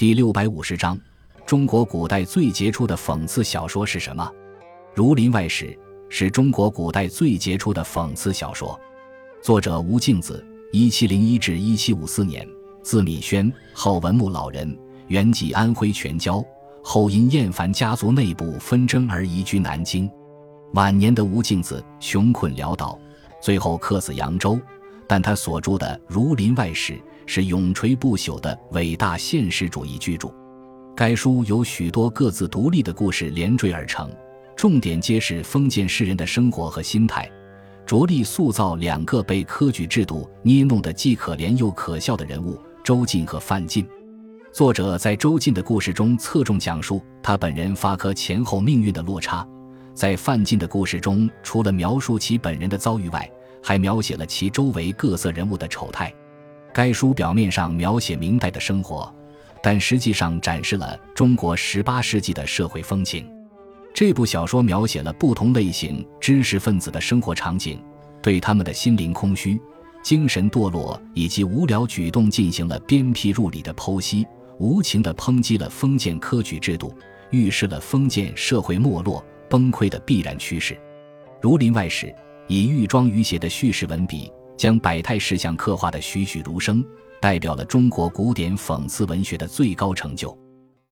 [0.00, 0.98] 第六百五十章：
[1.44, 4.24] 中国古代最杰出的讽刺小说是什么？
[4.94, 5.66] 《儒林外史》
[6.08, 8.80] 是中国古代最杰出的讽刺小说，
[9.42, 10.42] 作者吴敬梓
[10.72, 12.48] （一七零一至一七五四年），
[12.82, 14.74] 字敏轩，号文穆老人，
[15.08, 16.42] 原籍安徽全椒，
[16.82, 20.10] 后因厌烦家族内部纷争而移居南京。
[20.72, 22.98] 晚年的吴敬梓穷困潦倒，
[23.42, 24.58] 最后客死扬州。
[25.06, 26.92] 但他所著的《儒林外史》
[27.32, 30.28] 是永垂不朽的伟大现实主义巨著。
[30.96, 34.10] 该书由许多各自独立的故事连缀而成，
[34.56, 37.30] 重点揭示封建士人的生活和心态，
[37.86, 43.86] 着力塑造两个被科举制度捏弄得既可怜又可笑的人物——周进和范进。
[44.52, 49.46] 作者在周进的故事中侧重讲述他本人发科前后命运的落差，
[49.94, 53.30] 在范进的故事中，除了描述其本人的遭遇外，
[53.62, 56.12] 还描写了其周围各色人物的丑态。
[56.72, 59.12] 该书表面上描写明代的生活，
[59.62, 63.30] 但实际上展示了中国十八世纪的社会风情。
[63.92, 67.82] 这部小说描写了不同类型知识分子的生活场景，
[68.22, 69.60] 对他们的心灵空虚、
[70.02, 74.26] 精神堕落以及无聊举动进行了鞭辟入里的剖析，
[74.58, 76.94] 无情地抨击了封建科举制度，
[77.30, 80.74] 预示了封建社会没落崩溃的必然趋势。
[81.40, 82.06] 《儒林外史》。
[82.46, 84.28] 以寓庄于谐的叙事文笔，
[84.60, 86.84] 将百态事项刻画的栩栩如生，
[87.18, 90.38] 代表了中国古典讽刺文学的最高成就。